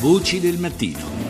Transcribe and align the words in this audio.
Voci 0.00 0.40
del 0.40 0.56
mattino. 0.58 1.29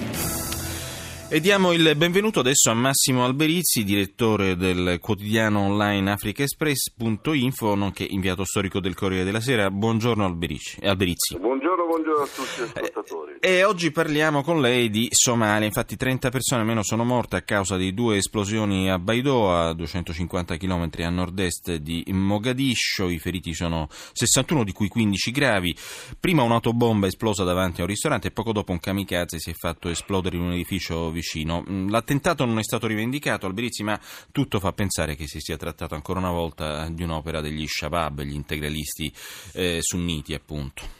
E 1.33 1.39
diamo 1.39 1.71
il 1.71 1.95
benvenuto 1.95 2.41
adesso 2.41 2.73
a 2.73 2.75
Massimo 2.75 3.25
Alberizzi, 3.25 3.85
direttore 3.85 4.57
del 4.57 4.99
quotidiano 5.01 5.61
online 5.61 6.11
africaexpress.info, 6.11 7.77
nonché 7.77 8.03
inviato 8.03 8.45
storico 8.45 8.81
del 8.81 8.97
Corriere 8.97 9.23
della 9.23 9.41
Sera. 9.41 9.71
Buongiorno 9.71 10.25
Alberizzi. 10.25 11.39
Buongiorno, 11.39 11.87
buongiorno 11.87 12.23
a 12.25 12.27
tutti 12.27 12.61
gli 12.61 12.63
ascoltatori. 12.65 13.37
E, 13.39 13.49
e 13.49 13.65
oggi 13.65 13.93
parliamo 13.93 14.43
con 14.43 14.61
lei 14.61 14.91
di 14.91 15.07
Somalia. 15.09 15.67
Infatti 15.67 15.95
30 15.95 16.31
persone 16.31 16.63
almeno 16.63 16.83
sono 16.83 17.05
morte 17.05 17.37
a 17.37 17.43
causa 17.43 17.77
di 17.77 17.95
due 17.95 18.17
esplosioni 18.17 18.91
a 18.91 18.99
Baidoa, 18.99 19.69
a 19.69 19.73
250 19.73 20.57
km 20.57 20.91
a 20.99 21.11
nord-est 21.11 21.77
di 21.77 22.05
Mogadiscio. 22.09 23.09
I 23.09 23.21
feriti 23.21 23.55
sono 23.55 23.87
61, 23.89 24.65
di 24.65 24.73
cui 24.73 24.89
15 24.89 25.31
gravi. 25.31 25.77
Prima 26.19 26.43
un'autobomba 26.43 27.07
esplosa 27.07 27.45
davanti 27.45 27.79
a 27.79 27.85
un 27.85 27.91
ristorante 27.91 28.27
e 28.27 28.31
poco 28.33 28.51
dopo 28.51 28.73
un 28.73 28.81
kamikaze 28.81 29.39
si 29.39 29.51
è 29.51 29.55
fatto 29.55 29.89
esplodere 29.89 30.35
in 30.35 30.43
un 30.43 30.53
edificio 30.55 31.05
vicino 31.05 31.19
vicino. 31.21 31.63
Mm, 31.69 31.91
l'attentato 31.91 32.45
non 32.45 32.59
è 32.59 32.63
stato 32.63 32.87
rivendicato, 32.87 33.47
Alberizi, 33.47 33.83
ma 33.85 33.99
tutto 34.33 34.59
fa 34.59 34.73
pensare 34.73 35.15
che 35.15 35.27
si 35.27 35.39
sia 35.39 35.57
trattato 35.57 35.95
ancora 35.95 36.19
una 36.19 36.33
volta 36.33 36.89
di 36.89 37.03
un'opera 37.03 37.41
degli 37.41 37.67
Shabab, 37.67 38.23
gli 38.23 38.35
integralisti 38.35 39.13
eh, 39.55 39.79
sunniti, 39.81 40.35
appunto. 40.35 40.99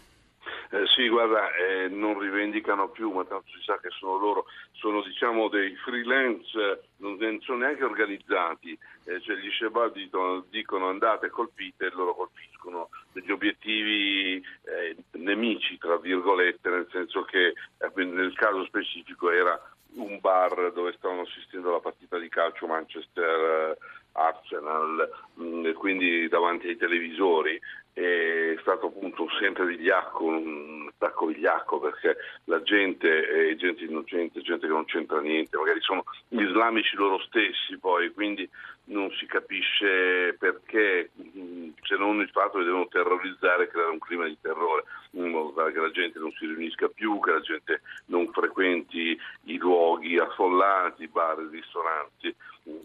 Eh, 0.73 0.87
sì, 0.95 1.09
guarda, 1.09 1.53
eh, 1.57 1.89
non 1.89 2.17
rivendicano 2.17 2.91
più, 2.91 3.11
ma 3.11 3.25
tanto 3.25 3.49
si 3.49 3.61
sa 3.65 3.81
che 3.81 3.89
sono 3.91 4.19
loro, 4.19 4.45
sono 4.71 5.03
diciamo 5.03 5.49
dei 5.49 5.75
freelance, 5.75 6.83
non 6.99 7.19
sono 7.41 7.59
neanche 7.59 7.83
organizzati, 7.83 8.79
eh, 9.05 9.21
cioè 9.21 9.35
gli 9.37 9.51
Shabab 9.51 9.93
dicono, 9.93 10.45
dicono, 10.49 10.89
andate 10.89 11.29
colpite 11.29 11.87
e 11.87 11.91
loro 11.93 12.15
colpiscono 12.15 12.91
degli 13.13 13.33
obiettivi 13.33 14.37
eh, 14.37 14.97
nemici, 15.19 15.77
tra 15.77 15.97
virgolette, 15.99 16.71
nel 16.71 16.87
senso 16.93 17.23
che 17.25 17.49
eh, 17.49 18.05
nel 18.05 18.33
caso 18.35 18.65
specifico 18.67 19.29
era 19.29 19.61
un 19.95 20.19
bar 20.21 20.73
dove 20.73 20.95
stavano 20.97 21.23
assistendo 21.23 21.69
alla 21.69 21.81
partita 21.81 22.19
di 22.19 22.29
calcio 22.29 22.67
Manchester 22.67 23.77
Arsenal, 24.13 25.09
mm, 25.41 25.73
quindi 25.73 26.29
davanti 26.29 26.69
ai 26.69 26.77
televisori. 26.77 27.61
È 27.93 28.57
stato 28.61 28.87
appunto 28.87 29.27
sempre 29.39 29.67
vigliacco, 29.67 30.25
un 30.25 30.90
attacco 31.01 31.27
vigliacco 31.27 31.81
perché 31.81 32.17
la 32.45 32.63
gente 32.63 33.49
è 33.51 33.57
gente 33.57 33.85
innocente, 33.85 34.43
gente 34.43 34.67
che 34.67 34.73
non 34.73 34.85
c'entra 34.85 35.21
niente, 35.21 35.57
magari 35.57 35.81
sono 35.81 36.05
gli 36.29 36.43
islamici 36.43 36.95
loro 36.97 37.19
stessi 37.21 37.79
poi, 37.79 38.13
quindi 38.13 38.49
non 38.85 39.11
si 39.13 39.25
capisce 39.27 40.35
perché, 40.39 41.11
mm, 41.19 41.71
se 41.83 41.97
non 41.97 42.21
il 42.21 42.29
fatto 42.29 42.59
che 42.59 42.65
devono 42.65 42.89
terrorizzare 42.89 43.69
creare 43.69 43.91
un 43.91 43.99
clima 43.99 44.27
di 44.27 44.37
terrore, 44.41 44.85
in 45.13 45.29
modo 45.29 45.53
tale 45.53 45.73
che 45.73 45.81
la 45.81 45.91
gente 45.91 46.19
non 46.19 46.33
si 46.33 46.47
riunisca 46.47 46.89
più, 46.89 47.19
che 47.21 47.33
la 47.33 47.41
gente 47.41 47.83
non 48.07 48.31
frequenti 48.33 49.19
i 49.45 49.57
luoghi 49.59 50.19
affollati, 50.19 51.09
bar 51.09 51.39
ristoranti. 51.51 52.35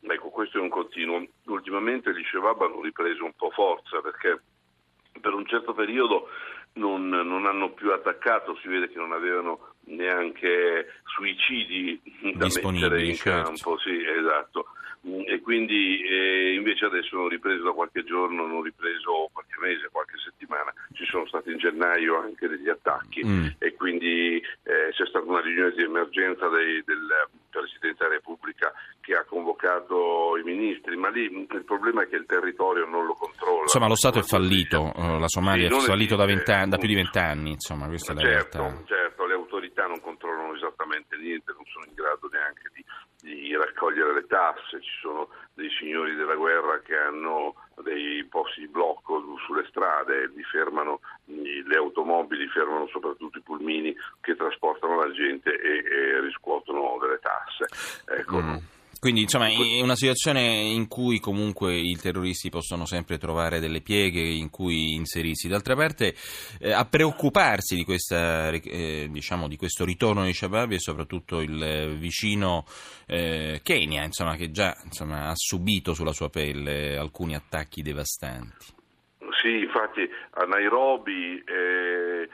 Ecco, 0.02 0.30
questo 0.30 0.60
è 0.60 0.62
un 0.62 0.70
continuo. 0.70 1.26
Ultimamente 1.46 2.12
gli 2.14 2.24
Shebab 2.24 2.62
hanno 2.62 2.82
ripreso 2.82 3.26
un 3.26 3.34
po' 3.36 3.50
forza 3.50 4.00
perché 4.02 4.40
per 5.20 5.34
un 5.34 5.46
certo 5.46 5.74
periodo 5.74 6.30
non, 6.76 7.08
non, 7.08 7.46
hanno 7.46 7.72
più 7.72 7.92
attaccato, 7.92 8.58
si 8.62 8.68
vede 8.68 8.90
che 8.90 8.98
non 8.98 9.12
avevano 9.12 9.74
neanche 9.86 11.02
suicidi 11.04 12.02
da 12.34 12.48
mettere 12.48 13.06
in 13.06 13.16
certo. 13.16 13.44
campo, 13.44 13.78
sì, 13.80 14.04
esatto. 14.06 14.68
E 15.28 15.40
quindi 15.42 16.02
eh, 16.02 16.54
invece 16.56 16.86
adesso 16.86 17.16
hanno 17.16 17.28
ripreso 17.28 17.64
da 17.64 17.72
qualche 17.74 18.04
giorno, 18.04 18.46
hanno 18.46 18.64
ripreso 18.64 19.30
qualche 19.32 19.56
mese, 19.60 19.90
qualche 19.92 20.18
settimana, 20.18 20.74
ci 20.94 21.06
sono 21.06 21.28
stati 21.28 21.52
in 21.52 21.60
gennaio 21.60 22.20
anche 22.20 22.48
degli 22.48 22.70
attacchi 22.70 23.24
mm. 23.24 23.46
e 23.60 23.76
quindi 23.76 24.38
eh, 24.38 24.90
c'è 24.92 25.06
stata 25.06 25.26
una 25.26 25.42
riunione 25.42 25.76
di 25.76 25.84
emergenza 25.84 26.48
dei, 26.50 26.82
del 26.84 27.06
Presidente 27.52 27.98
della 28.00 28.16
Repubblica 28.16 28.74
che 29.06 29.14
ha 29.14 29.24
convocato 29.24 30.36
i 30.36 30.42
ministri, 30.42 30.98
ma 30.98 31.10
lì 31.10 31.26
il 31.26 31.64
problema 31.64 32.02
è 32.02 32.08
che 32.08 32.16
il 32.16 32.26
territorio 32.26 32.88
non 32.88 33.06
lo 33.06 33.14
controlla. 33.14 33.62
Insomma, 33.62 33.88
lo 33.88 33.96
Stato 33.96 34.18
è 34.18 34.24
fallito, 34.24 34.92
eh, 34.96 35.20
la 35.20 35.28
Somalia 35.28 35.70
sì, 35.70 35.76
è 35.76 35.80
fallito 35.80 36.16
da, 36.16 36.26
da, 36.26 36.78
più 36.78 36.88
di 36.88 36.96
vent'anni, 36.96 37.52
insomma, 37.52 37.86
questa 37.86 38.14
è 38.14 38.16
la 38.16 38.22
certo, 38.22 38.58
realtà. 38.58 38.84
Certo, 38.86 39.26
le 39.28 39.34
autorità 39.36 39.86
non 39.86 40.02
controllano 40.02 40.56
esattamente 40.56 41.18
niente, 41.18 41.54
non 41.54 41.64
sono 41.66 41.86
in 41.86 41.94
grado 41.94 42.28
neanche 42.32 42.72
di, 42.74 42.84
di 43.22 43.56
raccogliere 43.56 44.12
le 44.16 44.26
tasse, 44.26 44.82
ci 44.82 44.98
sono 45.00 45.30
dei 45.54 45.70
signori 45.78 46.16
della 46.16 46.36
guerra 46.36 46.80
che 46.80 46.98
hanno 46.98 47.54
dei 47.84 48.26
posti 48.26 48.62
di 48.62 48.68
blocco 48.68 49.22
sulle 49.46 49.68
strade, 49.70 50.32
li 50.34 50.44
fermano 50.44 51.02
le 51.26 51.78
automobili, 51.78 52.48
fermano 52.48 52.88
soprattutto 52.88 53.38
i 53.38 53.42
pulmini 53.42 53.96
che 54.22 54.36
trasportano 54.36 54.96
la 54.96 55.12
gente 55.12 55.54
e, 55.54 55.84
e 55.86 56.20
riscuotono 56.22 56.98
delle 57.00 57.20
tasse. 57.20 57.68
Ecco. 58.18 58.42
Mm. 58.42 58.65
Quindi 59.06 59.22
insomma 59.22 59.50
è 59.50 59.82
una 59.84 59.96
situazione 59.96 60.42
in 60.42 60.88
cui 60.88 61.20
comunque 61.20 61.76
i 61.76 61.96
terroristi 61.96 62.50
possono 62.50 62.88
sempre 62.88 63.20
trovare 63.20 63.60
delle 63.60 63.82
pieghe 63.82 64.20
in 64.20 64.50
cui 64.50 64.96
inserirsi. 64.96 65.48
D'altra 65.48 65.76
parte 65.76 66.16
eh, 66.60 66.72
a 66.72 66.86
preoccuparsi 66.86 67.76
di, 67.76 67.84
questa, 67.84 68.50
eh, 68.50 69.08
diciamo, 69.12 69.48
di, 69.48 69.58
questo 69.58 69.86
ritorno 69.86 70.24
dei 70.24 70.34
Shabab 70.34 70.72
è 70.72 70.80
soprattutto 70.80 71.42
il 71.42 71.98
vicino 72.00 72.66
eh, 73.06 73.60
Kenya, 73.62 74.04
insomma, 74.06 74.36
che 74.38 74.50
già 74.50 74.76
insomma, 74.84 75.28
ha 75.28 75.36
subito 75.36 75.94
sulla 75.94 76.12
sua 76.12 76.32
pelle 76.32 76.98
alcuni 76.98 77.36
attacchi 77.36 77.84
devastanti. 77.84 78.74
Sì, 79.40 79.60
infatti 79.60 80.02
a 80.32 80.46
Nairobi 80.46 81.44
eh, 81.46 82.28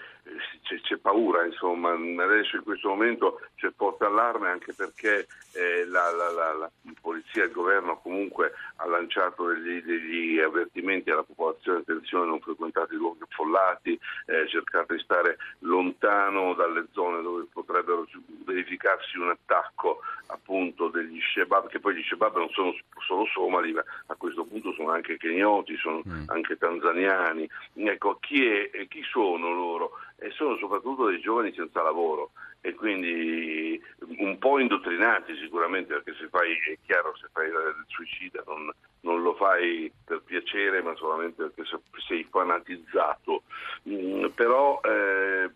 c'è, 0.62 0.80
c'è, 0.82 0.98
paura, 0.98 1.46
insomma, 1.46 1.92
adesso 1.92 2.56
in 2.56 2.64
questo 2.64 2.90
momento 2.90 3.40
c'è 3.56 3.72
forte 3.76 4.06
allarme 4.06 4.50
anche 4.50 4.74
perché 4.74 5.28
eh, 5.54 5.86
la, 5.86 6.12
la, 6.12 6.30
la, 6.32 6.54
la, 6.54 6.72
polizia 7.02 7.44
il 7.44 7.52
governo 7.52 8.00
comunque 8.00 8.54
ha 8.78 8.88
lanciato 8.88 9.48
degli, 9.48 9.82
degli 9.82 10.40
avvertimenti 10.40 11.10
alla 11.10 11.24
popolazione, 11.24 11.80
attenzione 11.80 12.26
non 12.26 12.40
frequentate 12.40 12.94
i 12.94 12.98
luoghi 12.98 13.24
affollati, 13.24 14.00
eh, 14.28 14.48
cercate 14.48 14.96
di 14.96 15.02
stare 15.02 15.38
lontano 15.60 16.54
dalle 16.54 16.88
zone 16.92 17.22
dove 17.22 17.46
potrebbero 17.52 18.08
verificarsi 18.46 19.18
un 19.18 19.30
attacco 19.30 20.02
appunto 20.28 20.88
degli 20.88 21.20
Shebab, 21.20 21.68
che 21.68 21.80
poi 21.80 21.96
gli 21.96 22.04
Shebab 22.04 22.38
non 22.38 22.50
sono 22.50 22.74
solo 23.06 23.26
somali, 23.26 23.74
ma 23.74 23.84
a 24.08 24.16
questo 24.16 24.46
punto 24.46 24.74
sono 24.74 24.92
anche 24.92 25.18
kenioti, 25.18 25.76
sono 25.78 26.02
mm. 26.08 26.24
anche 26.28 26.58
tanzaniani. 26.58 27.50
Ecco, 27.76 28.18
chi, 28.20 28.46
è, 28.46 28.88
chi 28.88 29.04
sono 29.04 29.54
loro? 29.54 29.92
E 30.24 30.30
sono 30.32 30.56
soprattutto 30.58 31.08
dei 31.08 31.20
giovani 31.20 31.52
senza 31.54 31.82
lavoro 31.82 32.32
e 32.62 32.76
quindi 32.76 33.82
un 34.20 34.38
po' 34.38 34.60
indottrinati 34.60 35.36
sicuramente 35.38 35.94
perché 35.94 36.14
se 36.14 36.28
fai, 36.30 36.52
è 36.52 36.78
chiaro 36.86 37.16
se 37.18 37.28
fai 37.34 37.48
il 37.48 37.86
suicida 37.88 38.44
non, 38.46 38.72
non 39.02 39.24
lo 39.24 39.34
fai 39.34 39.92
per 40.06 40.22
piacere 40.24 40.84
ma 40.84 40.96
solamente 40.96 41.50
perché 41.50 41.64
sei 42.08 42.24
fanatizzato 42.30 43.42
mm, 43.90 44.26
però 44.36 44.80
eh, 44.84 45.50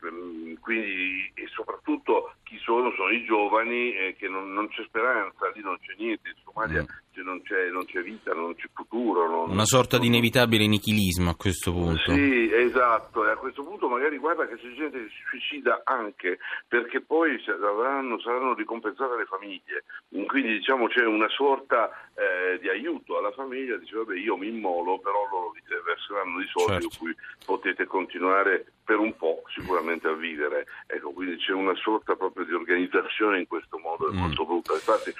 quindi 0.59 1.31
e 1.35 1.45
soprattutto 1.53 2.33
chi 2.41 2.57
sono 2.57 2.91
sono 2.95 3.11
i 3.11 3.23
giovani 3.23 3.93
eh, 3.93 4.15
che 4.17 4.27
non, 4.27 4.51
non, 4.51 4.67
c'è 4.69 4.83
speranza 4.85 5.47
lì 5.53 5.61
non 5.61 5.77
c'è 5.79 5.93
niente 5.97 6.29
in 6.29 6.35
Somalia 6.43 6.81
mm. 6.81 7.04
Non, 7.25 7.41
c'è, 7.41 7.69
non, 7.69 7.85
c'è, 7.85 8.01
vita 8.01 8.33
non 8.33 8.55
c'è 8.55 8.67
futuro 8.71 9.27
non, 9.27 9.49
una 9.49 9.65
sorta 9.65 9.97
di 9.97 10.07
inevitabile 10.07 10.67
nichilismo 10.67 11.31
a 11.31 11.35
questo 11.35 11.71
punto. 11.71 12.13
Sì 12.13 12.45
esatto 12.75 13.25
e 13.25 13.31
a 13.31 13.35
questo 13.37 13.63
punto 13.63 13.87
magari 13.87 14.17
guarda 14.17 14.47
che 14.47 14.57
c'è 14.57 14.71
gente 14.73 14.97
che 14.99 15.09
si 15.09 15.23
suicida 15.29 15.81
anche 15.85 16.39
perché 16.67 17.01
poi 17.01 17.41
saranno, 17.43 18.19
saranno 18.19 18.53
ricompensate 18.53 19.15
le 19.15 19.25
famiglie. 19.25 19.85
Quindi 20.27 20.57
diciamo 20.59 20.87
c'è 20.87 21.05
una 21.05 21.29
sorta 21.29 21.89
eh, 22.13 22.59
di 22.59 22.69
aiuto 22.69 23.17
alla 23.17 23.31
famiglia 23.31 23.77
dice 23.77 23.95
vabbè 23.95 24.15
io 24.15 24.35
mi 24.37 24.47
immolo 24.47 24.99
però 24.99 25.27
loro 25.29 25.51
vi 25.51 25.61
verseranno 25.83 26.41
i 26.41 26.47
soldi 26.51 26.81
certo. 26.81 26.97
cui 26.99 27.15
potete 27.45 27.85
continuare 27.85 28.65
per 28.83 28.99
un 28.99 29.15
po' 29.15 29.41
sicuramente 29.53 30.07
a 30.07 30.13
vivere. 30.13 30.67
Ecco 30.87 31.11
quindi 31.11 31.37
c'è 31.37 31.53
una 31.53 31.75
sorta 31.75 32.15
proprio 32.15 32.45
di 32.45 32.53
organizzazione 32.53 33.39
in 33.39 33.47
questo 33.47 33.77
modo 33.79 34.11
mm. 34.11 34.17
molto 34.17 34.45
brutta. 34.45 34.73
Infatti 34.73 35.13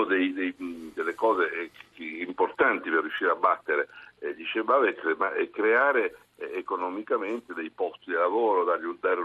una 0.00 0.04
delle 0.94 1.14
cose 1.14 1.70
importanti 1.96 2.90
per 2.90 3.00
riuscire 3.00 3.30
a 3.30 3.36
battere 3.36 3.88
eh, 4.22 4.34
Shebab 4.52 4.84
è, 4.84 4.94
cre- 4.94 5.34
è 5.34 5.50
creare 5.50 6.16
eh, 6.36 6.52
economicamente 6.54 7.54
dei 7.54 7.70
posti 7.70 8.10
di 8.10 8.12
lavoro, 8.12 8.64
dare, 8.64 8.82
dare, 9.00 9.20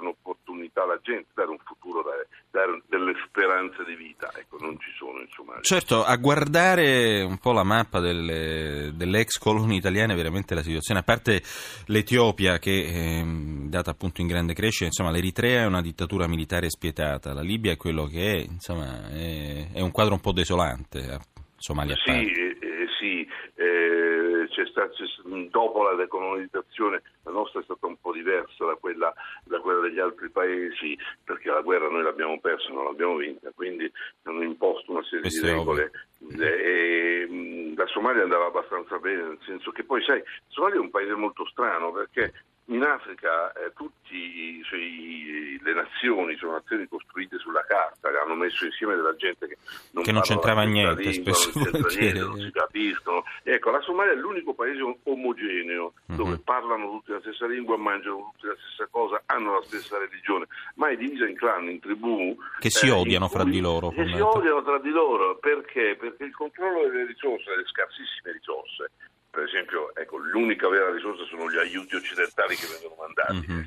dare 1.38 1.52
un 1.52 1.60
futuro, 1.64 2.02
dare, 2.02 2.28
dare, 2.50 2.82
delle 2.90 3.14
speranze 3.28 3.84
di 3.86 3.96
vita. 3.96 4.32
Ecco, 4.36 4.58
non 4.60 4.80
ci 4.80 4.90
sono 4.98 5.22
insomma. 5.22 5.60
Certo, 5.62 6.04
a 6.04 6.16
guardare 6.16 7.22
un 7.22 7.38
po' 7.38 7.52
la 7.52 7.64
mappa 7.64 8.00
delle, 8.00 8.92
delle 8.96 9.20
ex 9.20 9.38
colonie 9.38 9.78
italiane, 9.78 10.16
veramente 10.16 10.56
la 10.56 10.64
situazione, 10.64 11.02
a 11.02 11.04
parte 11.04 11.42
l'Etiopia 11.86 12.58
che 12.58 12.86
è 12.86 13.24
data 13.70 13.92
appunto 13.92 14.22
in 14.22 14.28
grande 14.28 14.54
crescita, 14.54 14.86
insomma 14.86 15.12
l'Eritrea 15.12 15.62
è 15.62 15.68
una 15.68 15.82
dittatura 15.82 16.28
militare 16.28 16.70
spietata, 16.70 17.34
la 17.34 17.42
Libia 17.42 17.74
è 17.74 17.78
quello 17.78 18.06
che 18.06 18.32
è, 18.32 18.38
insomma 18.38 19.10
è, 19.12 19.72
è 19.74 19.82
un 19.82 19.92
quadro 19.92 20.16
un 20.16 20.22
po' 20.22 20.32
desolante, 20.32 21.20
Somalia 21.58 21.96
sì, 22.04 22.12
eh, 22.12 22.88
sì, 23.00 23.28
eh, 23.56 24.07
stato, 24.66 24.96
dopo 25.50 25.84
la 25.84 25.96
decolonizzazione 25.96 27.02
la 27.24 27.32
nostra 27.32 27.60
è 27.60 27.64
stata 27.64 27.86
un 27.86 27.98
po' 28.00 28.12
diversa 28.12 28.66
da 28.66 28.76
quella, 28.76 29.14
da 29.44 29.60
quella, 29.60 29.82
degli 29.82 30.00
altri 30.00 30.30
paesi, 30.30 30.98
perché 31.24 31.50
la 31.50 31.62
guerra 31.62 31.90
noi 31.90 32.04
l'abbiamo 32.04 32.40
persa, 32.40 32.72
non 32.72 32.86
l'abbiamo 32.86 33.16
vinta, 33.16 33.52
quindi 33.54 33.92
hanno 34.24 34.44
imposto 34.44 34.92
una 34.92 35.04
serie 35.04 35.22
Questo 35.22 35.46
di 35.46 35.52
regole. 35.52 35.92
E, 36.40 37.74
la 37.76 37.86
Somalia 37.88 38.24
andava 38.24 38.48
abbastanza 38.48 38.98
bene, 38.98 39.24
nel 39.24 39.40
senso 39.46 39.72
che 39.72 39.84
poi 39.84 40.04
sai, 40.04 40.20
la 40.20 40.26
Somalia 40.48 40.78
è 40.78 40.82
un 40.82 40.90
paese 40.90 41.14
molto 41.14 41.46
strano 41.46 41.92
perché 41.92 42.34
in 42.70 42.84
Africa 42.84 43.52
eh, 43.54 43.72
tutte 43.76 43.96
cioè, 44.64 44.80
le 44.80 45.74
nazioni 45.74 46.36
sono 46.38 46.54
nazioni 46.54 46.88
costruite 46.88 47.38
sulla 47.38 47.64
carta, 47.66 48.10
hanno 48.22 48.36
messo 48.36 48.66
insieme 48.66 48.96
della 48.96 49.16
gente 49.16 49.48
che 49.48 49.58
non, 49.92 50.04
che 50.04 50.12
non 50.12 50.22
c'entrava 50.22 50.64
niente, 50.64 51.02
lingua, 51.02 51.34
spesso 51.34 51.52
non, 51.60 51.86
niente, 51.98 52.20
non 52.20 52.40
si 52.40 52.52
capiscono. 52.52 53.24
Ecco, 53.44 53.72
la 53.72 53.82
Somalia 53.82 54.14
è 54.14 54.16
l'unico 54.16 54.54
paese 54.54 54.82
omogeneo 55.04 55.94
mm-hmm. 56.12 56.18
dove 56.18 56.40
parlano 56.40 56.90
tutti 56.90 57.12
la 57.12 57.20
stessa 57.20 57.48
lingua, 57.48 57.78
mangiano 57.78 58.32
tutti 58.32 58.48
la 58.48 58.56
stessa 58.60 58.88
cosa, 58.90 59.22
hanno 59.26 59.54
la 59.56 59.64
stessa 59.64 59.98
religione, 59.98 60.48
ma 60.76 60.90
è 60.90 60.98
divisa 60.98 61.28
in 61.28 61.36
clan, 61.36 61.70
in 61.70 61.80
tribù. 61.80 62.36
Che 62.60 62.70
si 62.70 62.88
eh, 62.88 62.92
odiano 62.92 63.28
fra 63.28 63.44
di 63.44 63.60
loro. 63.60 63.90
Che 63.90 64.06
si 64.08 64.20
odiano 64.20 64.64
tra 64.64 64.80
di 64.80 64.90
loro, 64.90 65.38
perché? 65.38 65.96
Perché 66.00 66.24
il 66.24 66.36
controllo 66.36 66.88
delle 66.88 67.06
risorse, 67.06 67.50
delle 67.50 67.66
scarsissime 67.66 68.32
risorse, 68.32 68.87
esempio, 69.48 69.96
ecco, 69.96 70.18
l'unica 70.18 70.68
vera 70.70 70.92
risorsa 70.92 71.24
sono 71.26 71.50
gli 71.50 71.58
aiuti 71.58 71.96
occidentali 71.96 72.56
che 72.56 72.68
vengono 72.68 72.96
mandati. 73.00 73.46
Mm-hmm. 73.52 73.66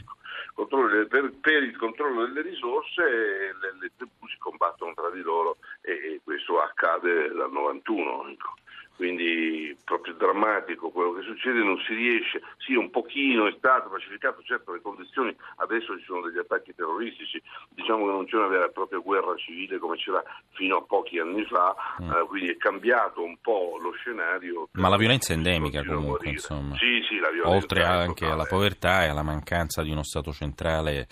Per, 1.08 1.32
per, 1.40 1.62
il 1.62 1.76
controllo 1.76 2.26
delle 2.26 2.42
risorse 2.42 3.02
le, 3.02 3.76
le 3.80 3.90
tribù 3.96 4.28
si 4.28 4.36
combattono 4.38 4.92
tra 4.92 5.10
di 5.10 5.22
loro 5.22 5.56
e, 5.80 5.92
e 5.92 6.20
questo 6.22 6.60
accade 6.60 7.32
dal 7.32 7.50
91. 7.50 8.28
Ecco 8.28 8.59
quindi 9.00 9.74
proprio 9.82 10.12
drammatico 10.12 10.90
quello 10.90 11.14
che 11.14 11.22
succede, 11.22 11.64
non 11.64 11.80
si 11.86 11.94
riesce, 11.94 12.42
sì 12.58 12.74
un 12.74 12.90
pochino 12.90 13.46
è 13.46 13.54
stato 13.56 13.88
pacificato, 13.88 14.42
certo 14.42 14.74
le 14.74 14.82
condizioni, 14.82 15.34
adesso 15.56 15.96
ci 15.96 16.04
sono 16.04 16.20
degli 16.20 16.36
attacchi 16.36 16.74
terroristici, 16.74 17.40
diciamo 17.70 18.04
che 18.04 18.12
non 18.12 18.26
c'è 18.26 18.36
una 18.36 18.48
vera 18.48 18.66
e 18.66 18.72
propria 18.72 18.98
guerra 18.98 19.34
civile 19.36 19.78
come 19.78 19.96
c'era 19.96 20.22
fino 20.52 20.76
a 20.76 20.82
pochi 20.82 21.18
anni 21.18 21.46
fa, 21.46 21.74
mm. 22.02 22.10
eh, 22.10 22.26
quindi 22.26 22.50
è 22.50 22.56
cambiato 22.58 23.24
un 23.24 23.38
po' 23.40 23.78
lo 23.80 23.92
scenario. 23.92 24.68
Ma 24.72 24.90
la 24.90 24.98
violenza 24.98 25.32
è 25.32 25.36
endemica 25.36 25.82
comunque, 25.82 26.28
insomma. 26.28 26.76
Sì, 26.76 27.00
sì, 27.08 27.16
la 27.16 27.30
violenza 27.30 27.56
Oltre 27.56 27.84
anche 27.84 28.26
alla 28.26 28.44
povertà 28.44 29.04
e 29.04 29.08
alla 29.08 29.22
mancanza 29.22 29.82
di 29.82 29.92
uno 29.92 30.02
Stato 30.02 30.30
centrale, 30.30 31.08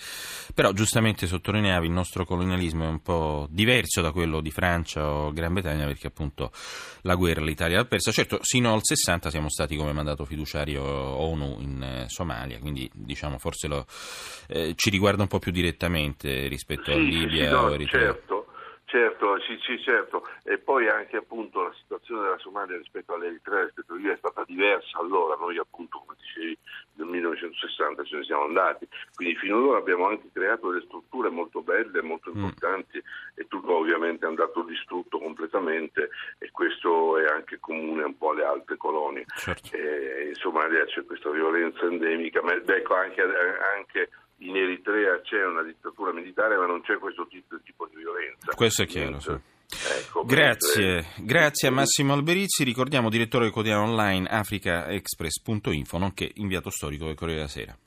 però 0.55 0.73
giustamente 0.73 1.27
sottolineavi 1.27 1.87
il 1.87 1.93
nostro 1.93 2.27
colonialismo 2.27 2.85
è 2.85 2.89
un 2.89 3.01
po' 3.01 3.47
diverso 3.49 4.03
da 4.03 4.13
quello 4.13 4.43
di 4.43 4.51
Francia 4.51 5.09
o 5.11 5.33
Gran 5.33 5.55
Bretagna 5.55 5.87
perché 5.87 6.09
appunto 6.09 6.51
la 7.03 7.15
guerra 7.15 7.41
l'Italia 7.41 7.78
l'ha 7.79 7.85
persa. 7.87 8.11
Certo, 8.13 8.39
sino 8.43 8.73
al 8.73 8.81
60 8.83 9.31
siamo 9.31 9.49
stati 9.49 9.77
come 9.77 9.93
mandato 9.93 10.25
fiduciario 10.25 10.83
ONU 10.83 11.59
in 11.61 11.83
eh, 11.83 12.05
Somalia, 12.09 12.59
quindi 12.59 12.89
diciamo 12.93 13.39
forse 13.39 13.69
lo, 13.69 13.87
eh, 14.49 14.75
ci 14.77 14.91
riguarda 14.91 15.23
un 15.23 15.29
po' 15.29 15.39
più 15.39 15.53
direttamente 15.53 16.47
rispetto 16.49 16.91
sì, 16.91 16.93
a 16.93 16.97
Libia 16.97 17.49
sì, 17.49 17.55
no. 17.55 17.87
Certo. 17.87 18.38
Certo, 18.89 19.39
sì, 19.41 19.59
sì, 19.61 19.79
certo, 19.83 20.27
e 20.45 20.57
poi 20.57 20.89
anche 20.89 21.19
appunto 21.19 21.63
la 21.63 21.75
situazione 21.75 22.23
della 22.23 22.39
Somalia 22.39 22.79
rispetto 22.79 23.13
all'Eritrea, 23.13 23.65
rispetto 23.65 23.93
a 23.93 23.97
Libia 23.97 24.15
è 24.15 24.17
stata 24.17 24.45
diversa 24.47 24.99
allora, 24.99 25.37
noi 25.37 25.59
appunto 25.59 25.99
come 25.99 26.17
dicevi 26.19 26.57
nel 26.95 27.07
1960 27.07 28.05
ce 28.05 28.17
ne 28.17 28.25
siamo 28.25 28.45
andati, 28.45 28.89
quindi 29.15 29.37
fino 29.37 29.59
ad 29.59 29.65
ora 29.65 29.79
abbiamo 29.79 30.09
anche 30.09 30.31
creato 30.33 30.71
delle 30.71 30.87
strutture 30.87 31.29
molto 31.29 31.61
belle, 31.61 32.01
molto 32.01 32.31
mm. 32.31 32.37
importanti 32.39 32.97
mm. 32.97 33.35
e 33.35 33.47
tutto 33.47 33.77
ovviamente 33.77 34.25
è 34.25 34.29
andato 34.29 34.63
distrutto 34.63 35.19
completamente 35.19 36.09
e 36.39 36.51
questo 36.51 37.19
è 37.19 37.27
anche 37.27 37.61
comune 37.61 38.05
un 38.05 38.17
po' 38.17 38.31
alle 38.31 38.45
altre 38.45 38.79
colonie. 38.79 39.27
Certo. 39.37 39.77
E, 39.77 40.29
in 40.29 40.35
Somalia 40.35 40.87
c'è 40.87 41.05
questa 41.05 41.29
violenza 41.29 41.85
endemica, 41.85 42.41
ma 42.41 42.55
ecco 42.55 42.95
anche, 42.95 43.21
anche 43.21 44.09
in 44.39 44.57
Eritrea 44.57 45.21
c'è 45.21 45.45
una 45.45 45.63
dittatura 45.63 46.13
militare 46.13 46.57
ma 46.57 46.67
non 46.67 46.83
c'è 46.83 46.99
questo 46.99 47.27
tipo, 47.29 47.87
di 47.89 47.97
violenza. 47.97 48.53
Questo 48.55 48.83
è 48.83 48.87
chiaro, 48.87 49.21
sì. 49.21 49.37
Ecco, 49.71 50.25
grazie, 50.25 50.93
mentre... 50.95 51.25
grazie 51.25 51.69
a 51.69 51.71
Massimo 51.71 52.15
Alberizzi, 52.15 52.65
ricordiamo 52.65 53.11
direttore 53.11 53.45
del 53.45 53.53
quotidiano 53.53 53.85
online 53.85 54.27
africaexpress.info, 54.27 55.99
nonché 55.99 56.31
inviato 56.37 56.71
storico 56.71 57.05
del 57.05 57.15
Corriere 57.15 57.41
della 57.41 57.51
Sera. 57.51 57.79